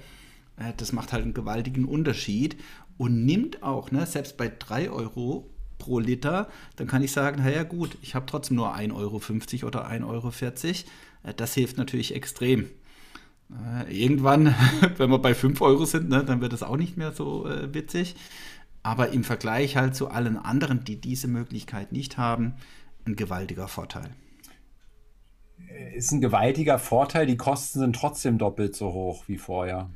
[0.56, 2.56] Äh, das macht halt einen gewaltigen Unterschied
[2.98, 7.62] und nimmt auch, ne, selbst bei 3 Euro pro Liter, dann kann ich sagen, naja
[7.62, 10.32] gut, ich habe trotzdem nur 1,50 Euro oder 1,40 Euro.
[11.22, 12.70] Äh, das hilft natürlich extrem.
[13.50, 14.54] Äh, irgendwann,
[14.96, 17.72] wenn wir bei 5 Euro sind, ne, dann wird es auch nicht mehr so äh,
[17.74, 18.16] witzig.
[18.87, 22.55] Aber im Vergleich halt zu allen anderen, die diese Möglichkeit nicht haben,
[23.05, 24.11] ein gewaltiger Vorteil.
[25.68, 27.27] Äh, ist ein gewaltiger Vorteil.
[27.27, 29.90] Die Kosten sind trotzdem doppelt so hoch wie vorher.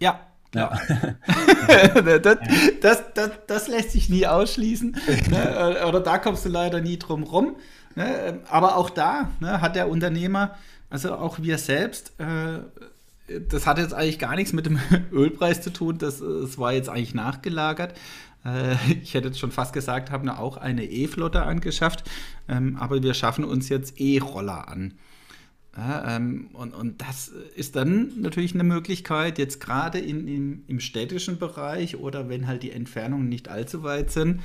[0.00, 0.18] Ja,
[0.52, 0.76] ja.
[2.18, 2.38] das,
[2.80, 4.96] das, das, das, lässt sich nie ausschließen.
[5.30, 5.84] Ne?
[5.86, 7.54] Oder da kommst du leider nie drum rum.
[7.94, 8.40] Ne?
[8.50, 10.56] Aber auch da ne, hat der Unternehmer
[10.88, 12.60] also auch wir selbst, äh,
[13.48, 14.78] das hat jetzt eigentlich gar nichts mit dem
[15.12, 17.94] Ölpreis zu tun, das, das war jetzt eigentlich nachgelagert.
[18.44, 22.08] Äh, ich hätte jetzt schon fast gesagt, haben auch eine E-Flotte angeschafft,
[22.48, 24.94] ähm, aber wir schaffen uns jetzt E-Roller an.
[25.78, 31.38] Ähm, und, und das ist dann natürlich eine Möglichkeit, jetzt gerade in, in, im städtischen
[31.38, 34.40] Bereich oder wenn halt die Entfernungen nicht allzu weit sind,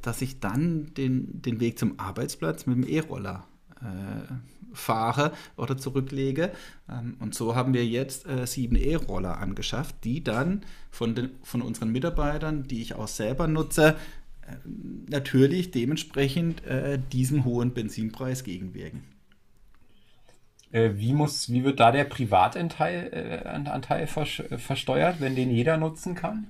[0.00, 3.44] dass ich dann den, den Weg zum Arbeitsplatz mit dem E-Roller
[3.80, 4.32] äh,
[4.76, 6.52] fahre oder zurücklege.
[6.88, 11.62] Ähm, und so haben wir jetzt äh, sieben E-Roller angeschafft, die dann von, den, von
[11.62, 13.96] unseren Mitarbeitern, die ich auch selber nutze,
[14.42, 14.54] äh,
[15.10, 19.02] natürlich dementsprechend äh, diesem hohen Benzinpreis gegenwirken.
[20.72, 26.48] Wie, muss, wie wird da der Privatanteil Anteil versteuert, wenn den jeder nutzen kann?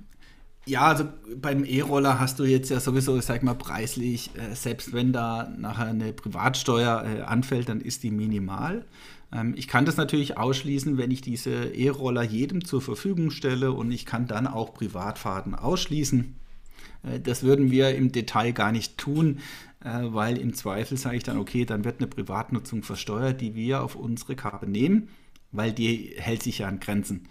[0.67, 5.13] Ja, also beim E-Roller hast du jetzt ja sowieso, sag mal, preislich, äh, selbst wenn
[5.13, 8.85] da nachher eine Privatsteuer äh, anfällt, dann ist die minimal.
[9.31, 13.91] Ähm, ich kann das natürlich ausschließen, wenn ich diese E-Roller jedem zur Verfügung stelle und
[13.91, 16.35] ich kann dann auch Privatfahrten ausschließen.
[17.03, 19.39] Äh, das würden wir im Detail gar nicht tun,
[19.85, 23.83] äh, weil im Zweifel sage ich dann, okay, dann wird eine Privatnutzung versteuert, die wir
[23.83, 25.07] auf unsere Karte nehmen,
[25.53, 27.27] weil die hält sich ja an Grenzen.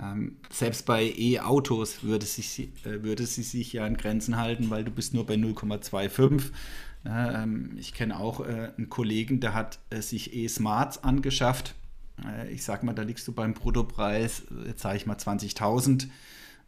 [0.00, 4.90] Ähm, selbst bei E-Autos würde, äh, würde sie sich ja an Grenzen halten, weil du
[4.90, 6.50] bist nur bei 0,25.
[7.04, 11.74] Ähm, ich kenne auch äh, einen Kollegen, der hat äh, sich E-Smarts angeschafft.
[12.24, 16.08] Äh, ich sag mal, da liegst du beim Bruttopreis, jetzt sage ich mal 20.000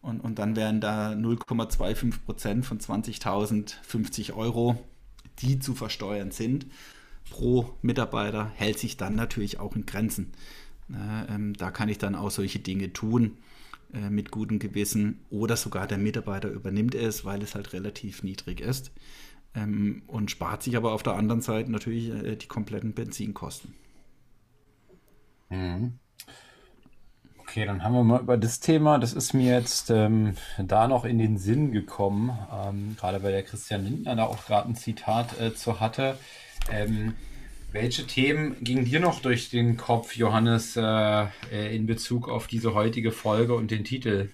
[0.02, 4.78] und, und dann wären da 0,25 Prozent von 20.000 50 Euro,
[5.38, 6.66] die zu versteuern sind
[7.30, 10.32] pro Mitarbeiter, hält sich dann natürlich auch in Grenzen.
[10.94, 13.38] Ähm, da kann ich dann auch solche Dinge tun.
[13.92, 18.60] äh, mit gutem Gewissen oder sogar der Mitarbeiter übernimmt es, weil es halt relativ niedrig
[18.60, 18.90] ist
[19.54, 23.74] ähm, und spart sich aber auf der anderen Seite natürlich äh, die kompletten Benzinkosten.
[25.50, 25.98] Mhm.
[27.36, 31.04] Okay, dann haben wir mal über das Thema, das ist mir jetzt ähm, da noch
[31.04, 35.38] in den Sinn gekommen, ähm, gerade weil der Christian Lindner da auch gerade ein Zitat
[35.38, 36.16] äh, zu hatte.
[36.70, 37.14] Ähm,
[37.72, 42.74] welche Themen gingen dir noch durch den Kopf, Johannes, äh, äh in Bezug auf diese
[42.74, 44.28] heutige Folge und den Titel?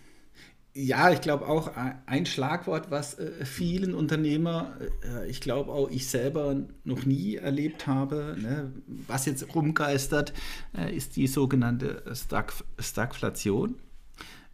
[0.74, 1.72] Ja, ich glaube auch
[2.06, 4.76] ein Schlagwort, was äh, vielen Unternehmer,
[5.28, 10.32] ich glaube auch ich selber noch nie erlebt habe, ne, was jetzt rumgeistert,
[10.94, 13.76] ist die sogenannte Stag Stagflation.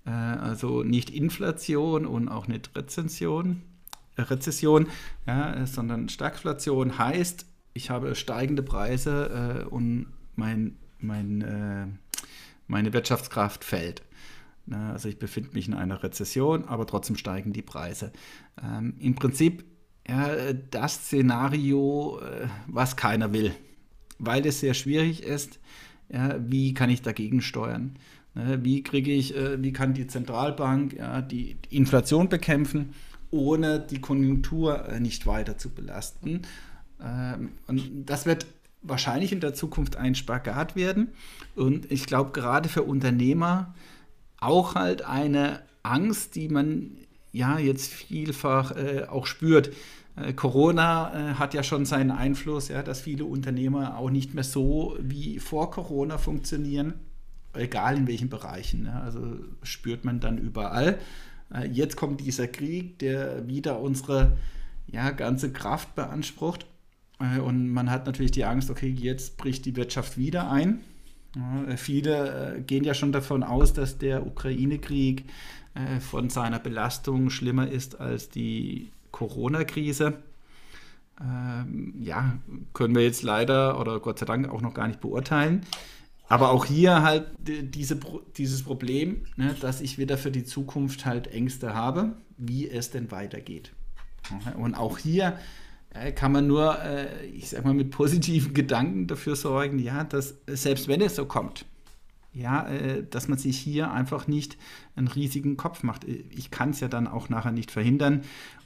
[0.05, 3.62] Also nicht Inflation und auch nicht Rezension,
[4.18, 4.88] Rezession,
[5.27, 10.07] ja, sondern Stagflation heißt, ich habe steigende Preise äh, und
[10.37, 11.99] mein, mein,
[12.67, 14.03] meine Wirtschaftskraft fällt.
[14.67, 18.13] Ne, also ich befinde mich in einer Rezession, aber trotzdem steigen die Preise.
[18.63, 19.65] Ähm, Im Prinzip
[20.09, 23.53] ja, das Szenario, äh, was keiner will,
[24.19, 25.59] weil es sehr schwierig ist.
[26.11, 27.97] Ja, wie kann ich dagegen steuern?
[28.35, 32.95] Ne, wie kriege ich, äh, wie kann die Zentralbank ja, die, Inflation bekämpfen,
[33.31, 36.43] ohne die Konjunktur äh, nicht weiter zu belasten?
[37.03, 38.47] Ähm, und das wird
[38.83, 41.09] wahrscheinlich in der Zukunft ein Spagat werden.
[41.57, 43.75] Und ich glaube, gerade für Unternehmer
[44.39, 46.93] auch halt eine Angst, die man
[47.33, 49.73] ja jetzt vielfach äh, auch spürt.
[50.17, 54.45] Äh, Corona äh, hat ja schon seinen Einfluss, ja, dass viele Unternehmer auch nicht mehr
[54.45, 56.95] so wie vor Corona funktionieren,
[57.55, 58.87] egal in welchen Bereichen.
[58.87, 60.99] Ja, also spürt man dann überall.
[61.53, 64.37] Äh, jetzt kommt dieser Krieg, der wieder unsere
[64.87, 66.67] ja, ganze Kraft beansprucht.
[67.25, 70.81] Äh, und man hat natürlich die Angst, okay, jetzt bricht die Wirtschaft wieder ein.
[71.37, 75.25] Ja, viele äh, gehen ja schon davon aus, dass der Ukraine-Krieg
[75.75, 80.19] äh, von seiner Belastung schlimmer ist als die Corona-Krise.
[81.21, 82.39] Ähm, ja,
[82.73, 85.63] können wir jetzt leider oder Gott sei Dank auch noch gar nicht beurteilen.
[86.29, 87.99] Aber auch hier halt diese,
[88.37, 93.11] dieses Problem, ne, dass ich wieder für die Zukunft halt Ängste habe, wie es denn
[93.11, 93.73] weitergeht.
[94.57, 95.63] Und auch hier äh,
[96.15, 100.89] kann man nur, äh, ich sag mal, mit positiven Gedanken dafür sorgen, ja, dass selbst
[100.89, 101.65] wenn es so kommt,
[102.33, 104.59] ja, äh, dass man sich hier einfach nicht
[104.97, 106.05] einen riesigen Kopf macht.
[106.05, 108.23] Ich kann es ja dann auch nachher nicht verhindern.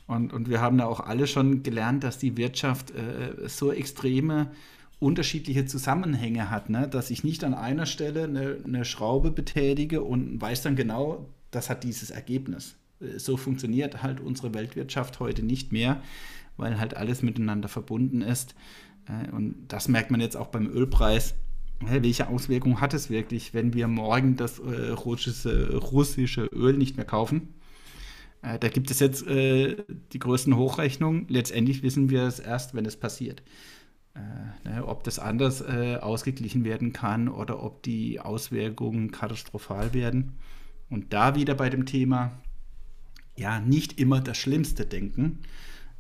[0.07, 4.51] Und, und wir haben ja auch alle schon gelernt, dass die Wirtschaft äh, so extreme
[4.99, 6.89] unterschiedliche Zusammenhänge hat, ne?
[6.89, 11.71] dass ich nicht an einer Stelle eine, eine Schraube betätige und weiß dann genau, das
[11.71, 12.75] hat dieses Ergebnis.
[13.17, 16.03] So funktioniert halt unsere Weltwirtschaft heute nicht mehr
[16.59, 18.55] weil halt alles miteinander verbunden ist.
[19.07, 21.35] Äh, und das merkt man jetzt auch beim Ölpreis.
[21.81, 27.55] Welche Auswirkungen hat es wirklich, wenn wir morgen das äh, russische, Öl nicht mehr kaufen?
[28.43, 31.27] Äh, da gibt es jetzt die größten Hochrechnungen.
[31.29, 33.43] Letztendlich wissen wir es erst, wenn es passiert.
[34.65, 40.33] Ne, ob das anders ausgeglichen werden kann oder ob die Auswirkungen katastrophal werden.
[40.91, 42.33] Und da wieder bei dem Thema,
[43.37, 45.39] ja, nicht immer das Schlimmste denken,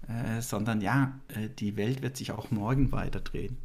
[0.08, 3.58] äh, sondern ja, äh, die Welt wird sich auch morgen weiterdrehen.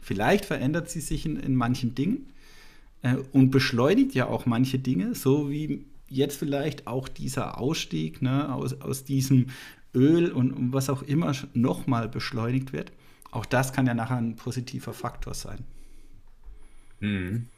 [0.00, 2.28] Vielleicht verändert sie sich in, in manchen Dingen
[3.02, 8.52] äh, und beschleunigt ja auch manche Dinge, so wie jetzt vielleicht auch dieser Ausstieg ne,
[8.54, 9.46] aus, aus diesem
[9.94, 12.92] Öl und, und was auch immer nochmal beschleunigt wird.
[13.30, 15.64] Auch das kann ja nachher ein positiver Faktor sein.
[17.00, 17.48] Hm.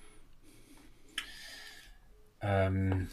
[2.40, 3.08] Ähm,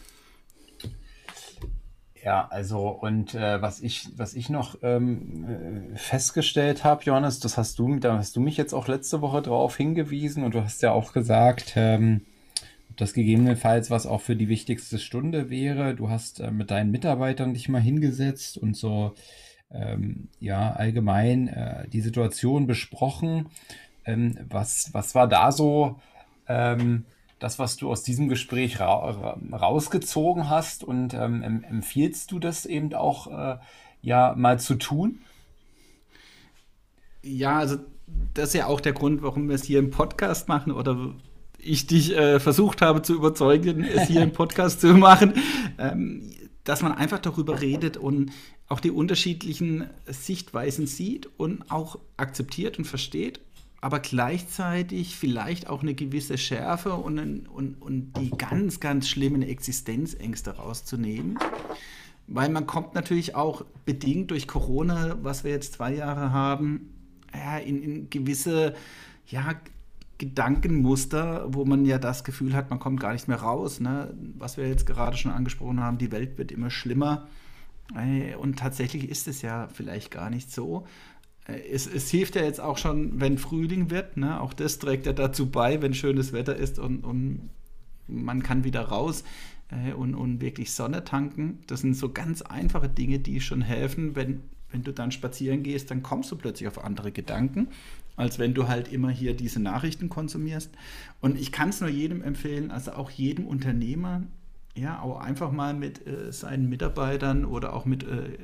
[2.28, 5.46] ja, also und äh, was ich, was ich noch ähm,
[5.94, 9.42] äh, festgestellt habe, Johannes, das hast du, da hast du mich jetzt auch letzte Woche
[9.42, 12.26] drauf hingewiesen und du hast ja auch gesagt, ähm,
[12.98, 15.96] das gegebenenfalls was auch für die wichtigste Stunde wäre.
[15.96, 19.14] Du hast äh, mit deinen Mitarbeitern dich mal hingesetzt und so
[19.72, 23.48] ähm, ja allgemein äh, die Situation besprochen.
[24.04, 26.02] Ähm, was, was war da so?
[26.50, 27.06] Ähm,
[27.40, 32.94] das, was du aus diesem Gespräch ra rausgezogen hast und ähm, empfiehlst du das eben
[32.94, 33.58] auch äh,
[34.02, 35.20] ja mal zu tun?
[37.22, 37.78] Ja, also
[38.34, 41.14] das ist ja auch der Grund, warum wir es hier im Podcast machen oder
[41.60, 45.34] ich dich äh, versucht habe zu überzeugen, es hier im Podcast zu machen,
[45.78, 46.32] ähm,
[46.64, 48.32] dass man einfach darüber redet und
[48.68, 53.40] auch die unterschiedlichen Sichtweisen sieht und auch akzeptiert und versteht
[53.82, 60.58] aber gleichzeitig vielleicht auch eine gewisse Schärfe und, und, und die ganz, ganz schlimmen Existenzängste
[60.58, 61.38] rauszunehmen.
[62.28, 66.94] Weil man kommt natürlich auch bedingt durch Corona, was wir jetzt zwei Jahre haben,
[67.66, 68.74] in, in gewisse
[69.28, 69.56] ja,
[70.18, 73.80] Gedankenmuster, wo man ja das Gefühl hat, man kommt gar nicht mehr raus.
[73.80, 74.14] Ne?
[74.38, 77.28] Was wir jetzt gerade schon angesprochen haben, die Welt wird immer schlimmer.
[77.96, 80.88] Äh, und tatsächlich ist es ja vielleicht gar nicht so.
[81.48, 84.18] Äh, es, es, hilft ja jetzt auch schon, wenn Frühling wird.
[84.18, 84.40] Ne?
[84.40, 87.50] Auch das trägt ja dazu bei, wenn schönes Wetter ist und, und
[88.08, 89.24] man kann wieder raus
[89.70, 91.60] äh, und, und wirklich Sonne tanken.
[91.68, 94.16] Das sind so ganz einfache Dinge, die schon helfen.
[94.16, 97.70] Wenn, wenn du dann spazieren gehst, dann kommst du plötzlich auf andere Gedanken,
[98.16, 100.72] als wenn du halt immer hier diese Nachrichten konsumierst.
[101.22, 104.24] Und ich kann es nur jedem empfehlen, also auch jedem Unternehmer,
[104.78, 108.38] ja, auch einfach mal mit äh, seinen Mitarbeitern oder auch mit äh,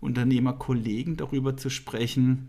[0.00, 2.48] Unternehmerkollegen darüber zu sprechen.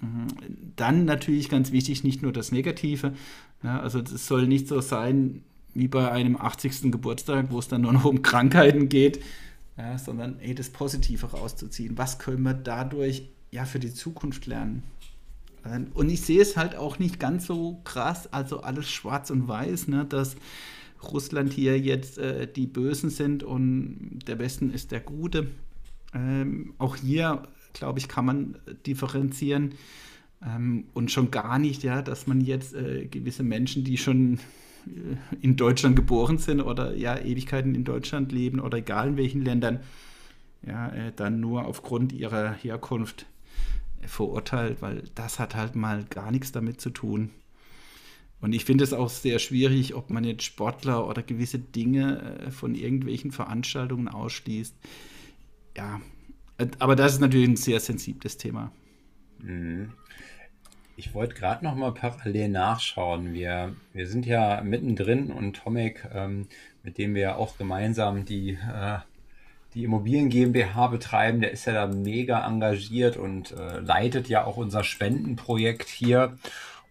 [0.00, 0.28] Mhm.
[0.76, 3.14] Dann natürlich ganz wichtig, nicht nur das Negative.
[3.62, 5.42] Ja, also es soll nicht so sein
[5.74, 6.92] wie bei einem 80.
[6.92, 9.22] Geburtstag, wo es dann nur noch um Krankheiten geht,
[9.76, 11.98] ja, sondern ey, das Positive rauszuziehen.
[11.98, 14.82] Was können wir dadurch ja für die Zukunft lernen?
[15.94, 19.88] Und ich sehe es halt auch nicht ganz so krass, also alles schwarz und weiß,
[19.88, 20.36] ne, dass
[21.02, 25.48] Russland hier jetzt äh, die Bösen sind und der Westen ist der Gute.
[26.14, 29.74] Ähm, auch hier, glaube ich, kann man differenzieren.
[30.44, 34.38] Ähm, und schon gar nicht, ja, dass man jetzt äh, gewisse Menschen, die schon
[34.86, 39.42] äh, in Deutschland geboren sind oder ja Ewigkeiten in Deutschland leben oder egal in welchen
[39.42, 39.80] Ländern,
[40.66, 43.26] ja, äh, dann nur aufgrund ihrer Herkunft
[44.02, 47.30] äh, verurteilt, weil das hat halt mal gar nichts damit zu tun.
[48.40, 52.50] Und ich finde es auch sehr schwierig, ob man jetzt Sportler oder gewisse Dinge äh,
[52.50, 54.74] von irgendwelchen Veranstaltungen ausschließt.
[55.76, 56.00] Ja,
[56.78, 58.72] aber das ist natürlich ein sehr sensibles Thema.
[59.38, 59.92] Mhm.
[60.96, 63.32] Ich wollte gerade noch mal parallel nachschauen.
[63.32, 66.48] Wir, wir sind ja mittendrin und Tomek, ähm,
[66.82, 68.98] mit dem wir auch gemeinsam die, äh,
[69.74, 74.56] die Immobilien GmbH betreiben, der ist ja da mega engagiert und äh, leitet ja auch
[74.56, 76.36] unser Spendenprojekt hier.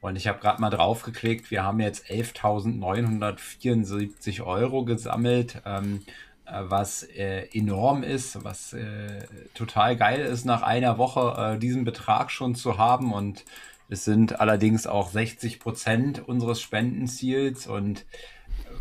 [0.02, 6.04] Und ich habe gerade mal drauf geklickt, wir haben jetzt 11.974 Euro gesammelt, ähm,
[6.46, 11.84] äh, was äh, enorm ist, was äh, total geil ist, nach einer Woche äh, diesen
[11.84, 13.12] Betrag schon zu haben.
[13.12, 13.44] Und
[13.90, 17.66] es sind allerdings auch 60 Prozent unseres Spendenziels.
[17.66, 18.06] Und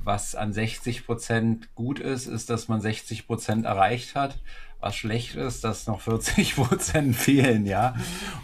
[0.05, 4.39] was an 60 Prozent gut ist, ist, dass man 60 Prozent erreicht hat
[4.87, 7.95] was schlecht ist, dass noch 40 Prozent fehlen, ja.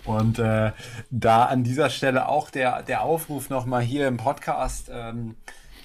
[0.05, 0.73] Und äh,
[1.11, 5.37] da an dieser Stelle auch der, der Aufruf nochmal hier im Podcast, ähm,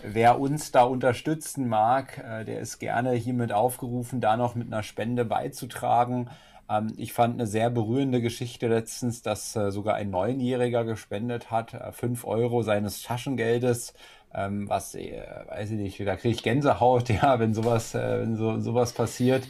[0.03, 4.81] wer uns da unterstützen mag, äh, der ist gerne hiermit aufgerufen, da noch mit einer
[4.81, 6.29] Spende beizutragen.
[6.69, 11.75] Ähm, ich fand eine sehr berührende Geschichte letztens, dass äh, sogar ein Neunjähriger gespendet hat,
[11.75, 13.93] äh, 5 Euro seines Taschengeldes.
[14.33, 18.35] Ähm, was, äh, weiß ich nicht, da kriege ich Gänsehaut, ja, wenn sowas, äh, wenn
[18.35, 19.43] so, sowas passiert.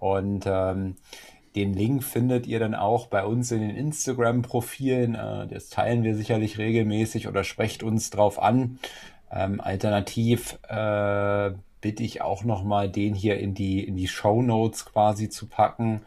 [0.00, 0.96] Und ähm,
[1.54, 5.14] den Link findet ihr dann auch bei uns in den Instagram-Profilen.
[5.14, 8.78] Äh, das teilen wir sicherlich regelmäßig oder sprecht uns drauf an.
[9.30, 14.84] Ähm, alternativ äh, bitte ich auch nochmal, den hier in die, in die Show Notes
[14.84, 16.02] quasi zu packen.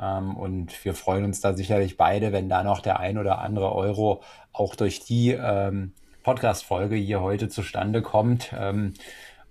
[0.00, 3.74] Ähm, und wir freuen uns da sicherlich beide, wenn da noch der ein oder andere
[3.74, 8.52] Euro auch durch die ähm, Podcast-Folge hier heute zustande kommt.
[8.58, 8.94] Ähm,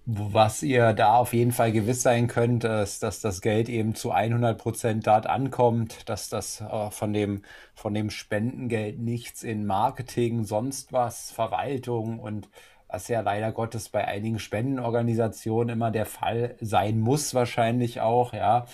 [0.05, 4.11] was ihr da auf jeden Fall gewiss sein könnt, ist, dass das Geld eben zu
[4.11, 10.43] 100 Prozent dort ankommt, dass das äh, von, dem, von dem Spendengeld nichts in Marketing,
[10.43, 12.49] sonst was, Verwaltung und
[12.89, 18.65] was ja leider Gottes bei einigen Spendenorganisationen immer der Fall sein muss, wahrscheinlich auch, ja.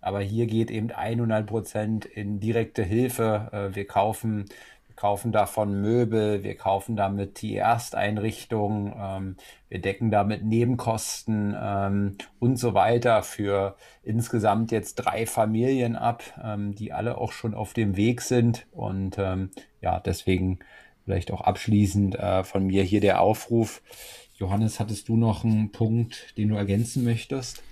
[0.00, 3.48] Aber hier geht eben 100 Prozent in direkte Hilfe.
[3.52, 4.44] Äh, wir kaufen
[4.96, 9.36] kaufen davon Möbel, wir kaufen damit die Ersteinrichtung, ähm,
[9.68, 16.74] wir decken damit Nebenkosten ähm, und so weiter für insgesamt jetzt drei Familien ab, ähm,
[16.74, 18.66] die alle auch schon auf dem Weg sind.
[18.72, 20.58] Und ähm, ja, deswegen
[21.04, 23.82] vielleicht auch abschließend äh, von mir hier der Aufruf.
[24.34, 27.62] Johannes, hattest du noch einen Punkt, den du ergänzen möchtest?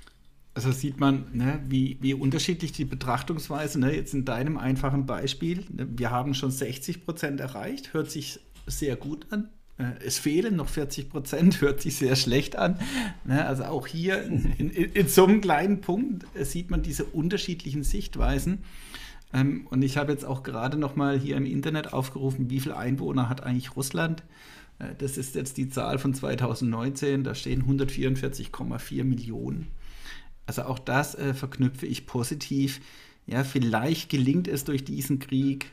[0.54, 5.64] Also sieht man, ne, wie, wie unterschiedlich die Betrachtungsweise, ne, jetzt in deinem einfachen Beispiel,
[5.68, 9.48] ne, wir haben schon 60 Prozent erreicht, hört sich sehr gut an.
[9.78, 12.78] Äh, es fehlen noch 40 Prozent, hört sich sehr schlecht an.
[13.24, 17.04] Ne, also auch hier in, in, in, so einem kleinen Punkt äh, sieht man diese
[17.04, 18.62] unterschiedlichen Sichtweisen.
[19.32, 22.76] Ähm, und ich habe jetzt auch gerade noch mal hier im Internet aufgerufen, wie viele
[22.76, 24.22] Einwohner hat eigentlich Russland?
[24.78, 29.66] Äh, das ist jetzt die Zahl von 2019, da stehen 144,4 Millionen.
[30.46, 32.80] Also auch das äh, verknüpfe ich positiv.
[33.26, 35.70] Ja, vielleicht gelingt es durch diesen Krieg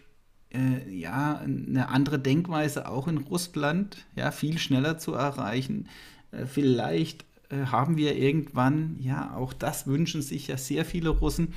[0.53, 5.87] äh, ja eine andere Denkweise auch in Russland ja viel schneller zu erreichen.
[6.31, 11.53] Äh, vielleicht äh, haben wir irgendwann ja auch das wünschen sich ja sehr viele Russen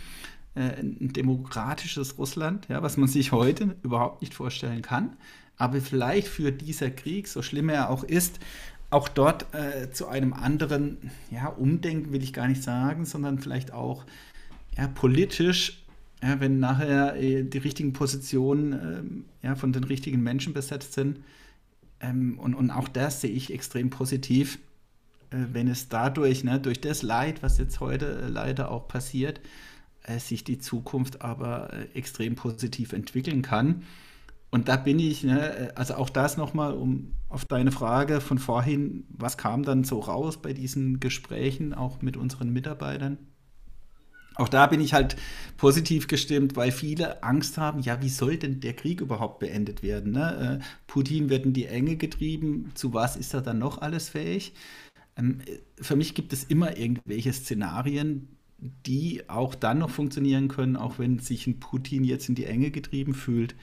[0.54, 5.16] äh, ein demokratisches Russland, ja, was man sich heute überhaupt nicht vorstellen kann.
[5.56, 8.40] aber vielleicht führt dieser Krieg, so schlimm er auch ist,
[8.94, 13.72] auch dort äh, zu einem anderen ja, Umdenken, will ich gar nicht sagen, sondern vielleicht
[13.72, 14.04] auch
[14.76, 15.84] ja, politisch,
[16.22, 21.18] ja, wenn nachher äh, die richtigen Positionen ähm, ja, von den richtigen Menschen besetzt sind.
[22.00, 24.58] Ähm, und, und auch das sehe ich extrem positiv,
[25.30, 29.40] äh, wenn es dadurch, ne, durch das Leid, was jetzt heute äh, leider auch passiert,
[30.04, 33.82] äh, sich die Zukunft aber äh, extrem positiv entwickeln kann.
[34.54, 39.02] Und da bin ich, ne, also auch das nochmal, um auf deine Frage von vorhin,
[39.08, 43.18] was kam dann so raus bei diesen Gesprächen, auch mit unseren Mitarbeitern?
[44.36, 45.16] Auch da bin ich halt
[45.56, 50.12] positiv gestimmt, weil viele Angst haben, ja, wie soll denn der Krieg überhaupt beendet werden?
[50.12, 50.60] Ne?
[50.60, 54.54] Äh, Putin wird in die Enge getrieben, zu was ist er dann noch alles fähig?
[55.16, 55.40] Ähm,
[55.80, 58.28] für mich gibt es immer irgendwelche Szenarien,
[58.86, 62.70] die auch dann noch funktionieren können, auch wenn sich ein Putin jetzt in die Enge
[62.70, 63.56] getrieben fühlt.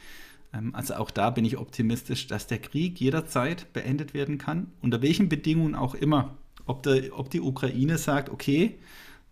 [0.54, 5.02] Ähm, also auch da bin ich optimistisch, dass der Krieg jederzeit beendet werden kann, unter
[5.02, 6.38] welchen Bedingungen auch immer.
[6.66, 8.78] Ob, der, ob die Ukraine sagt, okay,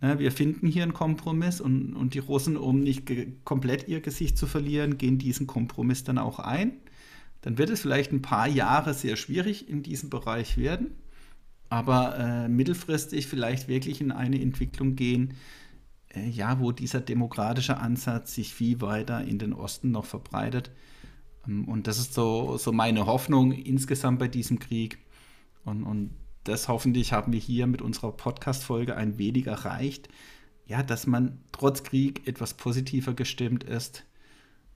[0.02, 3.12] ne, wir finden hier einen Kompromiss und, und die Russen, um nicht
[3.44, 6.74] komplett ihr Gesicht zu verlieren, gehen diesen Kompromiss dann auch ein.
[7.42, 10.92] Dann wird es vielleicht ein paar Jahre sehr schwierig in diesem Bereich werden,
[11.70, 15.36] aber äh, mittelfristig vielleicht wirklich in eine Entwicklung gehen,
[16.14, 20.72] äh, ja, wo dieser demokratische Ansatz sich viel weiter in den Osten noch verbreitet.
[21.50, 25.00] Ähm, und das ist so, so meine Hoffnung insgesamt bei diesem Krieg.
[25.66, 26.12] Und, und
[26.43, 30.10] das hoffentlich haben wir hier mit unserer Podcast-Folge ein wenig erreicht.
[30.66, 34.06] Ja, dass man trotz Krieg etwas positiver gestimmt ist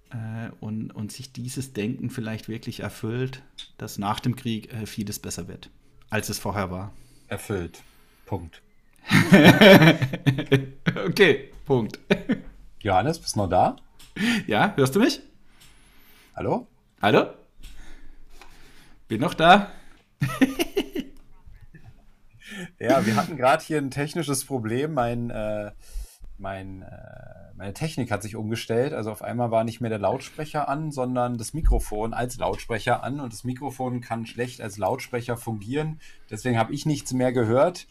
[0.09, 3.43] äh, und, und sich dieses Denken vielleicht wirklich erfüllt,
[3.77, 5.69] dass nach dem Krieg äh, vieles besser wird,
[6.09, 6.91] als es vorher war.
[7.27, 7.83] Erfüllt.
[8.25, 8.63] Punkt.
[11.05, 11.99] okay, Punkt.
[12.79, 13.75] Johannes, bist du noch da?
[14.47, 15.21] Ja, hörst du mich?
[16.35, 16.65] Hallo?
[16.99, 17.27] Hallo?
[19.07, 19.71] Bin noch da?
[22.79, 24.95] ja, wir hatten gerade hier ein technisches Problem.
[24.95, 25.69] Mein, äh,
[26.39, 28.93] mein, äh, meine Technik hat sich umgestellt.
[28.93, 33.19] Also auf einmal war nicht mehr der Lautsprecher an, sondern das Mikrofon als Lautsprecher an.
[33.19, 35.99] Und das Mikrofon kann schlecht als Lautsprecher fungieren.
[36.31, 37.85] Deswegen habe ich nichts mehr gehört.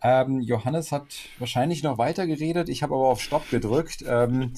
[0.00, 1.08] Ähm, Johannes hat
[1.40, 2.68] wahrscheinlich noch weiter geredet.
[2.68, 4.04] Ich habe aber auf Stopp gedrückt.
[4.06, 4.52] Ähm,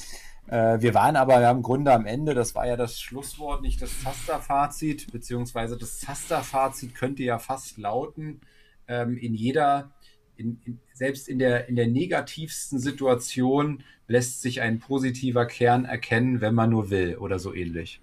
[0.49, 3.81] äh, wir waren aber ja im Grunde am Ende, das war ja das Schlusswort, nicht
[3.81, 8.41] das Zaster-Fazit, beziehungsweise das Zaster-Fazit könnte ja fast lauten,
[8.89, 9.93] ähm, in jeder,
[10.37, 16.41] in, in, selbst in der, in der negativsten Situation lässt sich ein positiver Kern erkennen,
[16.41, 18.01] wenn man nur will oder so ähnlich.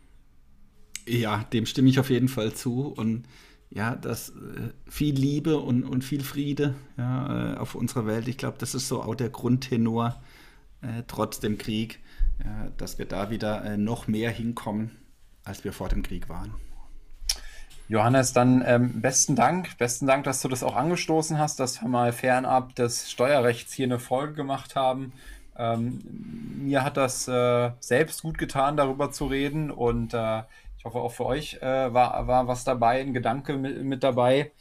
[1.08, 2.88] Ja, dem stimme ich auf jeden Fall zu.
[2.88, 3.26] Und
[3.70, 8.38] ja, dass äh, viel Liebe und, und viel Friede ja, äh, auf unserer Welt, ich
[8.38, 10.22] glaube, das ist so auch der Grundtenor
[10.82, 12.00] äh, trotz dem Krieg
[12.78, 14.92] dass wir da wieder äh, noch mehr hinkommen,
[15.44, 16.56] als wir vor dem Krieg waren.
[17.90, 19.78] Johannes, dann ähm, besten Dank.
[19.80, 23.88] Besten Dank, dass du das auch angestoßen hast, dass wir mal fernab des Steuerrechts hier
[23.88, 25.12] eine Folge gemacht haben.
[25.58, 26.00] Ähm,
[26.64, 30.44] mir hat das äh, selbst gut getan, darüber zu reden und äh,
[30.78, 34.52] ich hoffe auch für euch äh, war, war was dabei, ein Gedanke mit, mit dabei.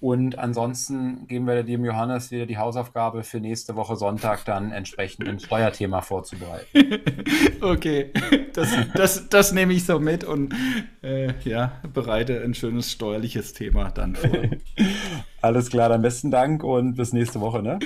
[0.00, 5.28] Und ansonsten geben wir dem Johannes wieder die Hausaufgabe für nächste Woche Sonntag dann entsprechend
[5.28, 7.00] ein Steuerthema vorzubereiten.
[7.60, 8.12] okay,
[8.52, 10.54] das, das, das nehme ich so mit und
[11.02, 14.30] äh, ja, bereite ein schönes steuerliches Thema dann vor.
[15.42, 17.62] Alles klar, dann besten Dank und bis nächste Woche.
[17.62, 17.80] Ne?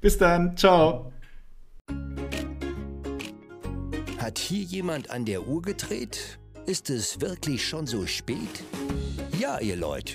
[0.00, 1.12] Bis dann, ciao.
[4.18, 6.38] Hat hier jemand an der Uhr gedreht?
[6.66, 8.64] Ist es wirklich schon so spät?
[9.38, 10.14] Ja, ihr Leute.